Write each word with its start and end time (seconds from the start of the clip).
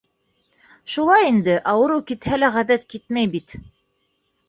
Шулай 0.93 1.27
инде: 1.33 1.59
ауырыу 1.75 2.05
китһә 2.09 2.43
лә 2.43 2.53
ғәҙәт 2.59 2.91
китмәй 2.97 3.33
бит. 3.39 3.59